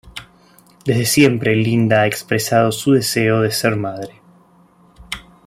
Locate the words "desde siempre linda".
0.83-2.01